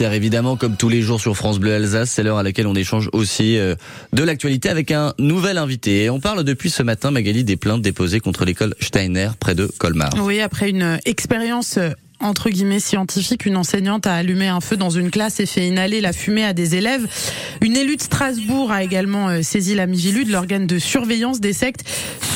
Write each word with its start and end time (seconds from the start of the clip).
Évidemment, 0.00 0.56
comme 0.56 0.76
tous 0.76 0.88
les 0.88 1.02
jours 1.02 1.20
sur 1.20 1.36
France 1.36 1.58
Bleu 1.58 1.74
Alsace. 1.74 2.10
C'est 2.10 2.22
l'heure 2.22 2.38
à 2.38 2.42
laquelle 2.42 2.66
on 2.66 2.74
échange 2.74 3.10
aussi 3.12 3.58
euh, 3.58 3.74
de 4.14 4.22
l'actualité 4.22 4.70
avec 4.70 4.92
un 4.92 5.12
nouvel 5.18 5.58
invité. 5.58 6.04
Et 6.04 6.10
on 6.10 6.20
parle 6.20 6.42
depuis 6.42 6.70
ce 6.70 6.82
matin, 6.82 7.10
Magali, 7.10 7.44
des 7.44 7.56
plaintes 7.56 7.82
déposées 7.82 8.20
contre 8.20 8.46
l'école 8.46 8.74
Steiner 8.80 9.28
près 9.38 9.54
de 9.54 9.66
Colmar. 9.78 10.10
Oui, 10.22 10.40
après 10.40 10.70
une 10.70 10.98
expérience 11.04 11.76
euh, 11.76 11.90
entre 12.18 12.48
guillemets 12.48 12.80
scientifique, 12.80 13.44
une 13.44 13.58
enseignante 13.58 14.06
a 14.06 14.14
allumé 14.14 14.48
un 14.48 14.60
feu 14.60 14.78
dans 14.78 14.88
une 14.88 15.10
classe 15.10 15.38
et 15.38 15.44
fait 15.44 15.68
inhaler 15.68 16.00
la 16.00 16.14
fumée 16.14 16.44
à 16.44 16.54
des 16.54 16.76
élèves. 16.76 17.06
Une 17.60 17.76
élue 17.76 17.96
de 17.96 18.02
Strasbourg 18.02 18.72
a 18.72 18.82
également 18.82 19.28
euh, 19.28 19.42
saisi 19.42 19.74
la 19.74 19.86
Migilude, 19.86 20.30
l'organe 20.30 20.66
de 20.66 20.78
surveillance 20.78 21.40
des 21.40 21.52
sectes, 21.52 21.84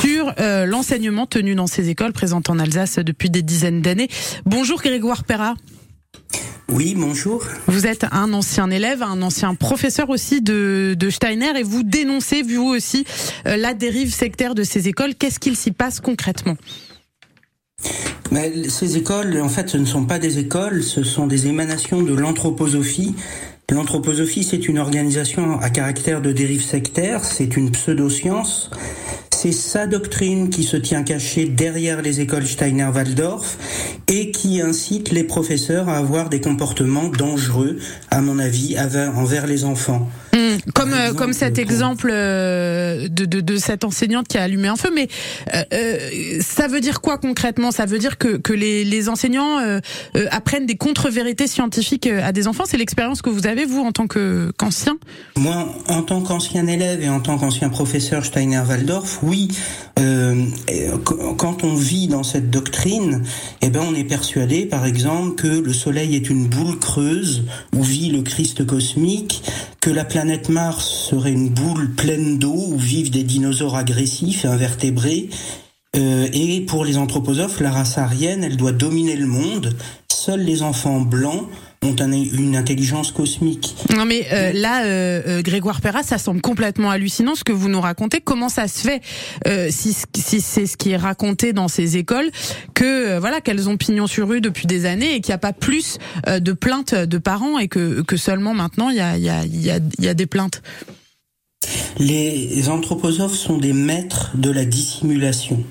sur 0.01 0.33
l'enseignement 0.37 1.25
tenu 1.25 1.55
dans 1.55 1.65
ces 1.65 1.89
écoles 1.89 2.13
présentes 2.13 2.51
en 2.51 2.59
Alsace 2.59 2.99
depuis 2.99 3.31
des 3.31 3.41
dizaines 3.41 3.81
d'années. 3.81 4.07
Bonjour 4.45 4.81
Grégoire 4.81 5.23
Perra. 5.23 5.55
Oui, 6.71 6.95
bonjour. 6.97 7.43
Vous 7.67 7.85
êtes 7.85 8.05
un 8.11 8.33
ancien 8.33 8.71
élève, 8.71 9.03
un 9.03 9.21
ancien 9.21 9.53
professeur 9.53 10.09
aussi 10.09 10.41
de, 10.41 10.95
de 10.97 11.09
Steiner 11.11 11.59
et 11.59 11.63
vous 11.63 11.83
dénoncez, 11.83 12.41
vous 12.41 12.63
aussi, 12.63 13.05
euh, 13.45 13.55
la 13.55 13.73
dérive 13.73 14.11
sectaire 14.11 14.55
de 14.55 14.63
ces 14.63 14.87
écoles. 14.87 15.13
Qu'est-ce 15.13 15.39
qu'il 15.39 15.55
s'y 15.55 15.71
passe 15.71 15.99
concrètement? 15.99 16.57
Mais 18.31 18.67
Ces 18.69 18.97
écoles, 18.97 19.39
en 19.41 19.49
fait, 19.49 19.69
ce 19.69 19.77
ne 19.77 19.85
sont 19.85 20.05
pas 20.05 20.17
des 20.17 20.39
écoles, 20.39 20.81
ce 20.81 21.03
sont 21.03 21.27
des 21.27 21.45
émanations 21.45 22.01
de 22.01 22.13
l'anthroposophie. 22.15 23.15
L'anthroposophie, 23.69 24.43
c'est 24.43 24.67
une 24.67 24.79
organisation 24.79 25.59
à 25.59 25.69
caractère 25.69 26.21
de 26.21 26.31
dérive 26.31 26.63
sectaire, 26.63 27.23
c'est 27.23 27.57
une 27.57 27.71
pseudo-science 27.71 28.71
c'est 29.45 29.51
sa 29.51 29.85
doctrine 29.85 30.49
qui 30.49 30.63
se 30.63 30.75
tient 30.75 31.03
cachée 31.03 31.45
derrière 31.45 32.01
les 32.01 32.19
écoles 32.19 32.47
Steiner-Waldorf 32.47 33.57
et 34.07 34.31
qui 34.31 34.59
incite 34.59 35.11
les 35.11 35.23
professeurs 35.23 35.87
à 35.87 35.97
avoir 35.97 36.29
des 36.29 36.41
comportements 36.41 37.09
dangereux, 37.09 37.77
à 38.09 38.21
mon 38.21 38.39
avis, 38.39 38.75
envers 38.79 39.45
les 39.45 39.63
enfants. 39.63 40.09
Hmm, 40.33 40.54
comme 40.73 40.93
euh, 40.93 41.13
comme 41.13 41.33
cet 41.33 41.59
exemple 41.59 42.09
euh, 42.11 43.07
de, 43.07 43.25
de, 43.25 43.41
de, 43.41 43.57
cette 43.57 43.83
enseignante 43.83 44.27
qui 44.27 44.37
a 44.37 44.43
allumé 44.43 44.67
un 44.67 44.75
feu, 44.75 44.89
mais 44.93 45.07
euh, 45.73 46.39
ça 46.41 46.67
veut 46.67 46.81
dire 46.81 47.01
quoi 47.01 47.17
concrètement? 47.17 47.71
Ça 47.71 47.85
veut 47.85 47.99
dire 47.99 48.17
que, 48.17 48.37
que 48.37 48.53
les, 48.53 48.83
les 48.83 49.09
enseignants 49.09 49.59
apprennent 50.31 50.65
des 50.65 50.75
contre-vérités 50.75 51.47
scientifiques 51.47 52.07
à 52.07 52.31
des 52.31 52.47
enfants? 52.47 52.63
C'est 52.65 52.77
l'expérience 52.77 53.21
que 53.21 53.29
vous 53.29 53.47
avez 53.47 53.65
vous 53.65 53.81
en 53.81 53.91
tant 53.91 54.07
que 54.07 54.51
qu'ancien? 54.57 54.97
Moi, 55.37 55.67
en 55.87 56.01
tant 56.01 56.21
qu'ancien 56.21 56.67
élève 56.67 57.01
et 57.01 57.09
en 57.09 57.19
tant 57.19 57.37
qu'ancien 57.37 57.69
professeur 57.69 58.25
Steiner-Waldorf, 58.25 59.19
oui. 59.23 59.49
quand 61.37 61.63
on 61.63 61.75
vit 61.75 62.07
dans 62.07 62.23
cette 62.23 62.49
doctrine, 62.49 63.23
eh 63.61 63.69
ben 63.69 63.81
on 63.87 63.95
est 63.95 64.03
persuadé, 64.03 64.65
par 64.65 64.85
exemple, 64.85 65.35
que 65.35 65.47
le 65.47 65.73
Soleil 65.73 66.15
est 66.15 66.29
une 66.29 66.47
boule 66.47 66.79
creuse 66.79 67.43
où 67.75 67.83
vit 67.83 68.09
le 68.09 68.21
Christ 68.21 68.65
cosmique, 68.65 69.43
que 69.85 69.91
la 69.91 70.03
planète 70.03 70.49
Mars 70.49 70.89
serait 71.11 71.31
une 71.31 71.49
boule 71.49 71.91
pleine 71.91 72.39
d'eau 72.39 72.55
où 72.69 72.75
vivent 72.75 73.11
des 73.11 73.21
dinosaures 73.21 73.75
agressifs 73.75 74.43
et 74.43 74.47
invertébrés. 74.47 75.29
Euh, 75.95 76.27
et 76.33 76.61
pour 76.61 76.83
les 76.83 76.97
anthroposophes, 76.97 77.59
la 77.59 77.71
race 77.71 77.97
aryenne, 77.97 78.43
elle 78.43 78.57
doit 78.57 78.71
dominer 78.71 79.15
le 79.15 79.27
monde. 79.27 79.75
Seuls 80.11 80.41
les 80.41 80.61
enfants 80.61 80.99
blancs 80.99 81.47
ont 81.83 81.95
une 81.95 82.55
intelligence 82.55 83.11
cosmique. 83.11 83.75
Non 83.95 84.05
mais 84.05 84.25
euh, 84.33 84.51
là, 84.53 84.85
euh, 84.85 85.43
Grégoire 85.43 85.81
Perra, 85.81 86.01
ça 86.01 86.17
semble 86.17 86.41
complètement 86.41 86.89
hallucinant 86.89 87.35
ce 87.35 87.43
que 87.43 87.51
vous 87.51 87.69
nous 87.69 87.79
racontez. 87.79 88.21
Comment 88.21 88.49
ça 88.49 88.67
se 88.67 88.79
fait, 88.79 89.01
si, 89.69 89.95
si 90.15 90.41
c'est 90.41 90.65
ce 90.65 90.77
qui 90.77 90.91
est 90.91 90.97
raconté 90.97 91.53
dans 91.53 91.67
ces 91.67 91.97
écoles, 91.97 92.31
que 92.73 93.19
voilà 93.19 93.39
qu'elles 93.39 93.69
ont 93.69 93.77
pignon 93.77 94.07
sur 94.07 94.27
rue 94.27 94.41
depuis 94.41 94.65
des 94.65 94.85
années 94.85 95.15
et 95.15 95.21
qu'il 95.21 95.29
n'y 95.29 95.35
a 95.35 95.39
pas 95.39 95.53
plus 95.53 95.99
de 96.25 96.51
plaintes 96.53 96.95
de 96.95 97.17
parents 97.19 97.59
et 97.59 97.67
que, 97.67 98.01
que 98.01 98.17
seulement 98.17 98.55
maintenant 98.55 98.89
il 98.89 98.97
y 98.97 99.01
a, 99.01 99.15
y, 99.17 99.29
a, 99.29 99.45
y, 99.45 99.69
a, 99.69 99.79
y 99.99 100.07
a 100.07 100.13
des 100.15 100.25
plaintes? 100.25 100.63
Les 101.99 102.67
anthroposophes 102.67 103.37
sont 103.37 103.57
des 103.57 103.73
maîtres 103.73 104.31
de 104.35 104.49
la 104.49 104.65
dissimulation 104.65 105.63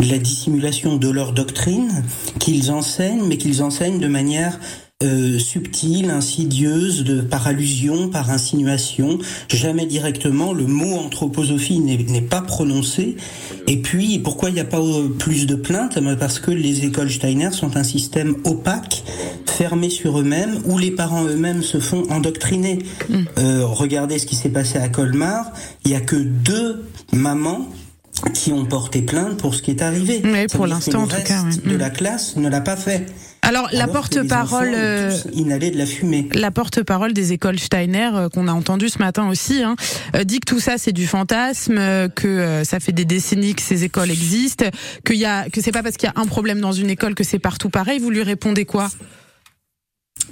la 0.00 0.18
dissimulation 0.18 0.96
de 0.96 1.08
leur 1.08 1.32
doctrine 1.32 2.04
qu'ils 2.38 2.70
enseignent, 2.70 3.26
mais 3.26 3.38
qu'ils 3.38 3.62
enseignent 3.62 3.98
de 3.98 4.08
manière 4.08 4.58
euh, 5.02 5.38
subtile, 5.38 6.08
insidieuse, 6.08 7.04
de, 7.04 7.20
par 7.20 7.46
allusion, 7.46 8.08
par 8.08 8.30
insinuation, 8.30 9.18
jamais 9.46 9.84
directement. 9.84 10.54
Le 10.54 10.66
mot 10.66 10.96
anthroposophie 10.96 11.80
n'est 11.80 12.22
pas 12.22 12.40
prononcé. 12.40 13.16
Et 13.66 13.82
puis, 13.82 14.18
pourquoi 14.18 14.48
il 14.48 14.54
n'y 14.54 14.60
a 14.60 14.64
pas 14.64 14.80
euh, 14.80 15.10
plus 15.10 15.46
de 15.46 15.54
plaintes? 15.54 15.98
Parce 16.18 16.38
que 16.38 16.50
les 16.50 16.86
écoles 16.86 17.10
Steiner 17.10 17.50
sont 17.52 17.76
un 17.76 17.84
système 17.84 18.36
opaque, 18.44 19.04
fermé 19.44 19.90
sur 19.90 20.18
eux-mêmes, 20.18 20.62
où 20.64 20.78
les 20.78 20.92
parents 20.92 21.26
eux-mêmes 21.26 21.62
se 21.62 21.78
font 21.78 22.04
endoctriner. 22.08 22.78
Mm. 23.10 23.16
Euh, 23.38 23.66
regardez 23.66 24.18
ce 24.18 24.24
qui 24.24 24.34
s'est 24.34 24.48
passé 24.48 24.78
à 24.78 24.88
Colmar. 24.88 25.52
Il 25.84 25.90
n'y 25.90 25.96
a 25.98 26.00
que 26.00 26.16
deux 26.16 26.86
mamans 27.12 27.68
qui 28.32 28.52
ont 28.52 28.64
porté 28.64 29.02
plainte 29.02 29.38
pour 29.38 29.54
ce 29.54 29.62
qui 29.62 29.70
est 29.70 29.82
arrivé. 29.82 30.20
Oui, 30.24 30.46
pour 30.46 30.66
l'instant, 30.66 31.02
en 31.02 31.06
tout 31.06 31.22
cas. 31.22 31.42
de 31.42 31.74
mm. 31.74 31.78
la 31.78 31.90
classe 31.90 32.36
ne 32.36 32.48
l'a 32.48 32.60
pas 32.60 32.76
fait. 32.76 33.06
Alors, 33.42 33.68
la 33.72 33.86
porte-parole, 33.86 34.72
euh, 34.74 35.16
inhaler 35.32 35.70
de 35.70 35.78
la 35.78 35.86
fumée. 35.86 36.28
La 36.34 36.50
porte-parole 36.50 37.12
des 37.12 37.32
écoles 37.32 37.60
Steiner 37.60 38.10
euh, 38.12 38.28
qu'on 38.28 38.48
a 38.48 38.52
entendu 38.52 38.88
ce 38.88 38.98
matin 38.98 39.28
aussi 39.28 39.62
hein, 39.62 39.76
euh, 40.16 40.24
dit 40.24 40.40
que 40.40 40.46
tout 40.46 40.58
ça 40.58 40.78
c'est 40.78 40.92
du 40.92 41.06
fantasme, 41.06 41.78
que 42.16 42.62
ça 42.64 42.80
fait 42.80 42.90
des 42.90 43.04
décennies 43.04 43.54
que 43.54 43.62
ces 43.62 43.84
écoles 43.84 44.10
existent, 44.10 44.66
qu'il 45.04 45.16
y 45.16 45.24
a 45.24 45.48
que 45.48 45.60
c'est 45.60 45.70
pas 45.70 45.84
parce 45.84 45.96
qu'il 45.96 46.08
y 46.08 46.10
a 46.10 46.20
un 46.20 46.26
problème 46.26 46.60
dans 46.60 46.72
une 46.72 46.90
école 46.90 47.14
que 47.14 47.22
c'est 47.22 47.38
partout 47.38 47.70
pareil. 47.70 48.00
Vous 48.00 48.10
lui 48.10 48.22
répondez 48.22 48.64
quoi? 48.64 48.88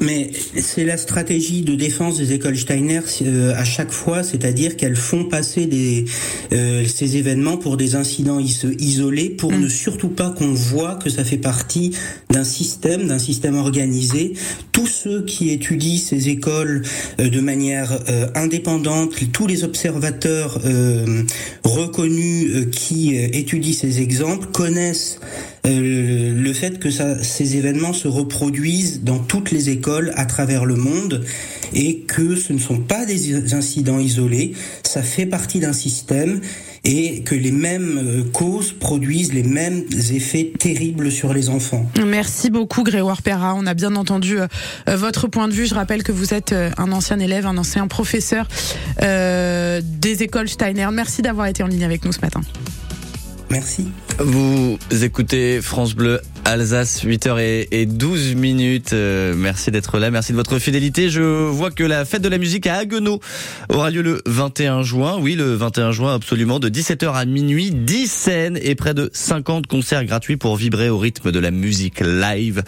Mais 0.00 0.30
c'est 0.56 0.84
la 0.84 0.96
stratégie 0.96 1.62
de 1.62 1.74
défense 1.74 2.18
des 2.18 2.32
écoles 2.32 2.58
Steiner 2.58 3.00
euh, 3.22 3.54
à 3.54 3.64
chaque 3.64 3.92
fois, 3.92 4.22
c'est-à-dire 4.22 4.76
qu'elles 4.76 4.96
font 4.96 5.24
passer 5.24 5.66
des, 5.66 6.04
euh, 6.52 6.84
ces 6.84 7.16
événements 7.16 7.56
pour 7.56 7.76
des 7.76 7.94
incidents 7.94 8.40
isolés, 8.40 9.30
pour 9.30 9.52
mm. 9.52 9.60
ne 9.60 9.68
surtout 9.68 10.08
pas 10.08 10.30
qu'on 10.30 10.52
voit 10.52 10.96
que 10.96 11.10
ça 11.10 11.24
fait 11.24 11.38
partie 11.38 11.92
d'un 12.30 12.44
système, 12.44 13.06
d'un 13.06 13.18
système 13.18 13.56
organisé. 13.56 14.34
Tous 14.72 14.86
ceux 14.86 15.24
qui 15.24 15.50
étudient 15.50 15.98
ces 15.98 16.28
écoles 16.28 16.82
euh, 17.20 17.28
de 17.28 17.40
manière 17.40 17.98
indépendante, 18.34 19.14
tous 19.32 19.46
les 19.46 19.64
observateurs 19.64 20.60
reconnus 21.64 22.66
qui 22.72 23.16
étudient 23.16 23.72
ces 23.72 24.00
exemples 24.00 24.48
connaissent 24.52 25.20
le 25.64 26.52
fait 26.52 26.78
que 26.78 26.90
ces 26.90 27.56
événements 27.56 27.92
se 27.92 28.08
reproduisent 28.08 29.02
dans 29.02 29.18
toutes 29.18 29.50
les 29.50 29.70
écoles 29.70 30.12
à 30.16 30.26
travers 30.26 30.64
le 30.64 30.76
monde 30.76 31.24
et 31.72 32.00
que 32.00 32.36
ce 32.36 32.52
ne 32.52 32.58
sont 32.58 32.78
pas 32.78 33.06
des 33.06 33.54
incidents 33.54 33.98
isolés, 33.98 34.52
ça 34.82 35.02
fait 35.02 35.26
partie 35.26 35.60
d'un 35.60 35.72
système 35.72 36.40
et 36.84 37.22
que 37.22 37.34
les 37.34 37.50
mêmes 37.50 37.98
euh, 37.98 38.22
causes 38.30 38.72
produisent 38.72 39.32
les 39.32 39.42
mêmes 39.42 39.84
effets 40.12 40.52
terribles 40.58 41.10
sur 41.10 41.32
les 41.32 41.48
enfants. 41.48 41.86
Merci 42.06 42.50
beaucoup 42.50 42.82
Grégoire 42.82 43.22
Perra, 43.22 43.54
on 43.54 43.66
a 43.66 43.74
bien 43.74 43.96
entendu 43.96 44.38
euh, 44.38 44.46
euh, 44.88 44.96
votre 44.96 45.26
point 45.26 45.48
de 45.48 45.54
vue. 45.54 45.66
Je 45.66 45.74
rappelle 45.74 46.02
que 46.02 46.12
vous 46.12 46.34
êtes 46.34 46.54
un 46.76 46.92
ancien 46.92 47.18
élève, 47.18 47.46
un 47.46 47.56
ancien 47.56 47.86
professeur 47.88 48.46
des 49.00 50.22
écoles 50.22 50.48
Steiner. 50.48 50.88
Merci 50.92 51.22
d'avoir 51.22 51.46
été 51.46 51.62
en 51.62 51.66
ligne 51.66 51.84
avec 51.84 52.04
nous 52.04 52.12
ce 52.12 52.20
matin. 52.20 52.42
Merci. 53.50 53.88
Vous 54.18 54.78
écoutez 55.02 55.60
France 55.60 55.94
Bleu 55.94 56.20
Alsace, 56.44 57.04
8h 57.04 57.66
et 57.70 57.86
12 57.86 58.34
minutes. 58.34 58.92
Euh, 58.92 59.34
merci 59.34 59.70
d'être 59.70 59.98
là, 59.98 60.10
merci 60.10 60.32
de 60.32 60.36
votre 60.36 60.58
fidélité. 60.58 61.08
Je 61.08 61.22
vois 61.22 61.70
que 61.70 61.82
la 61.82 62.04
fête 62.04 62.22
de 62.22 62.28
la 62.28 62.38
musique 62.38 62.66
à 62.66 62.76
Haguenau 62.76 63.20
aura 63.70 63.90
lieu 63.90 64.02
le 64.02 64.22
21 64.26 64.82
juin. 64.82 65.18
Oui, 65.20 65.34
le 65.36 65.54
21 65.54 65.92
juin, 65.92 66.14
absolument, 66.14 66.58
de 66.58 66.68
17h 66.68 67.14
à 67.14 67.24
minuit, 67.24 67.70
10 67.70 68.10
scènes 68.10 68.58
et 68.62 68.74
près 68.74 68.92
de 68.92 69.10
50 69.12 69.66
concerts 69.66 70.04
gratuits 70.04 70.36
pour 70.36 70.56
vibrer 70.56 70.90
au 70.90 70.98
rythme 70.98 71.32
de 71.32 71.38
la 71.38 71.50
musique 71.50 72.00
live. 72.00 72.62